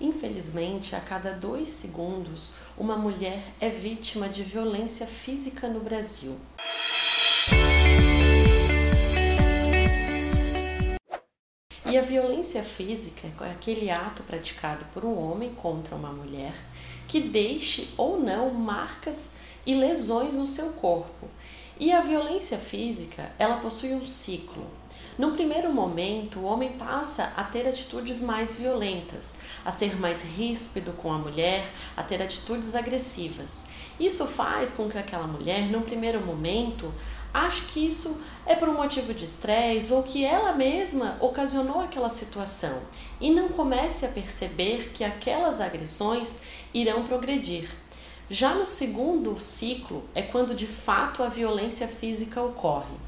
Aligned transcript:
Infelizmente, 0.00 0.94
a 0.94 1.00
cada 1.00 1.32
dois 1.32 1.70
segundos, 1.70 2.54
uma 2.76 2.96
mulher 2.96 3.42
é 3.60 3.68
vítima 3.68 4.28
de 4.28 4.44
violência 4.44 5.06
física 5.06 5.68
no 5.68 5.80
Brasil. 5.80 6.38
E 11.84 11.98
a 11.98 12.02
violência 12.02 12.62
física 12.62 13.26
é 13.40 13.50
aquele 13.50 13.90
ato 13.90 14.22
praticado 14.22 14.84
por 14.94 15.04
um 15.04 15.18
homem 15.18 15.52
contra 15.54 15.96
uma 15.96 16.12
mulher 16.12 16.54
que 17.08 17.18
deixe 17.18 17.88
ou 17.96 18.20
não 18.20 18.54
marcas 18.54 19.32
e 19.66 19.74
lesões 19.74 20.36
no 20.36 20.46
seu 20.46 20.74
corpo. 20.74 21.28
E 21.80 21.90
a 21.90 22.00
violência 22.02 22.58
física, 22.58 23.32
ela 23.38 23.56
possui 23.56 23.94
um 23.94 24.06
ciclo. 24.06 24.66
No 25.18 25.32
primeiro 25.32 25.72
momento, 25.72 26.38
o 26.38 26.44
homem 26.44 26.74
passa 26.74 27.32
a 27.36 27.42
ter 27.42 27.66
atitudes 27.66 28.22
mais 28.22 28.54
violentas, 28.54 29.34
a 29.64 29.72
ser 29.72 29.98
mais 29.98 30.22
ríspido 30.22 30.92
com 30.92 31.12
a 31.12 31.18
mulher, 31.18 31.66
a 31.96 32.04
ter 32.04 32.22
atitudes 32.22 32.76
agressivas. 32.76 33.66
Isso 33.98 34.24
faz 34.26 34.70
com 34.70 34.88
que 34.88 34.96
aquela 34.96 35.26
mulher, 35.26 35.62
no 35.62 35.80
primeiro 35.80 36.24
momento, 36.24 36.94
ache 37.34 37.62
que 37.62 37.84
isso 37.84 38.22
é 38.46 38.54
por 38.54 38.68
um 38.68 38.74
motivo 38.74 39.12
de 39.12 39.24
estresse 39.24 39.92
ou 39.92 40.04
que 40.04 40.24
ela 40.24 40.52
mesma 40.52 41.16
ocasionou 41.20 41.80
aquela 41.80 42.08
situação 42.08 42.80
e 43.20 43.28
não 43.28 43.48
comece 43.48 44.06
a 44.06 44.10
perceber 44.10 44.92
que 44.94 45.02
aquelas 45.02 45.60
agressões 45.60 46.42
irão 46.72 47.02
progredir. 47.02 47.68
Já 48.30 48.54
no 48.54 48.64
segundo 48.64 49.40
ciclo 49.40 50.04
é 50.14 50.22
quando 50.22 50.54
de 50.54 50.68
fato 50.68 51.24
a 51.24 51.28
violência 51.28 51.88
física 51.88 52.40
ocorre. 52.40 53.07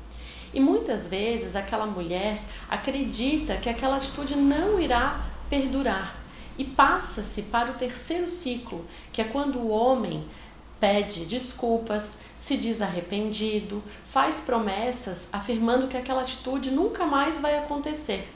E 0.53 0.61
muitas 0.61 1.07
vezes 1.07 1.55
aquela 1.55 1.87
mulher 1.87 2.41
acredita 2.69 3.57
que 3.57 3.69
aquela 3.69 3.97
atitude 3.97 4.35
não 4.35 4.81
irá 4.81 5.25
perdurar 5.49 6.17
e 6.59 6.65
passa-se 6.65 7.43
para 7.45 7.71
o 7.71 7.75
terceiro 7.75 8.29
ciclo, 8.29 8.85
que 9.13 9.23
é 9.23 9.25
quando 9.25 9.59
o 9.59 9.69
homem 9.69 10.25
pede 10.81 11.27
desculpas, 11.27 12.21
se 12.35 12.57
diz 12.57 12.81
arrependido, 12.81 13.83
faz 14.07 14.41
promessas 14.41 15.29
afirmando 15.33 15.89
que 15.89 15.97
aquela 15.97 16.23
atitude 16.23 16.71
nunca 16.71 17.05
mais 17.05 17.39
vai 17.39 17.59
acontecer. 17.59 18.27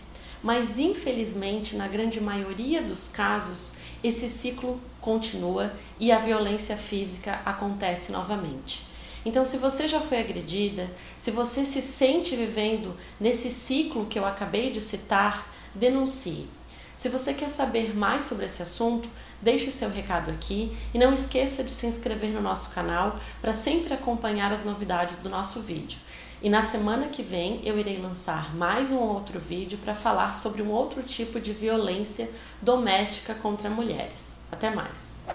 Mas 0.43 0.79
infelizmente, 0.79 1.75
na 1.75 1.89
grande 1.89 2.21
maioria 2.21 2.83
dos 2.83 3.09
casos, 3.09 3.77
esse 4.03 4.29
ciclo 4.29 4.79
continua 5.01 5.73
e 5.99 6.13
a 6.13 6.19
violência 6.19 6.77
física 6.77 7.41
acontece 7.45 8.13
novamente. 8.13 8.94
Então, 9.25 9.45
se 9.45 9.57
você 9.57 9.89
já 9.89 10.01
foi 10.01 10.21
agredida, 10.21 10.91
se 11.19 11.31
você 11.31 11.65
se 11.65 11.81
sente 11.81 12.37
vivendo 12.37 12.95
nesse 13.19 13.51
ciclo 13.51 14.07
que 14.07 14.19
eu 14.19 14.27
acabei 14.27 14.71
de 14.71 14.81
citar, 14.81 15.51
denuncie. 15.75 16.49
Se 16.95 17.09
você 17.09 17.35
quer 17.35 17.49
saber 17.49 17.97
mais 17.97 18.23
sobre 18.23 18.47
esse 18.47 18.63
assunto, 18.63 19.09
deixe 19.43 19.71
seu 19.71 19.91
recado 19.91 20.31
aqui 20.31 20.77
e 20.93 20.99
não 20.99 21.13
esqueça 21.13 21.65
de 21.65 21.71
se 21.71 21.87
inscrever 21.87 22.31
no 22.31 22.41
nosso 22.41 22.71
canal 22.71 23.17
para 23.41 23.53
sempre 23.53 23.93
acompanhar 23.93 24.53
as 24.53 24.65
novidades 24.65 25.17
do 25.17 25.29
nosso 25.29 25.61
vídeo. 25.61 25.99
E 26.41 26.49
na 26.49 26.63
semana 26.63 27.09
que 27.09 27.23
vem 27.23 27.61
eu 27.65 27.79
irei 27.79 27.97
lançar 27.97 28.55
mais 28.55 28.93
um 28.93 28.99
outro 28.99 29.41
vídeo 29.41 29.79
para 29.79 29.95
falar 29.95 30.35
sobre 30.35 30.63
um 30.63 30.71
outro 30.71 31.03
tipo 31.03 31.41
de 31.41 31.53
violência 31.53 32.31
doméstica 32.63 33.35
contra 33.35 33.71
mulheres. 33.71 34.43
Até 34.53 34.71
mais! 34.71 35.34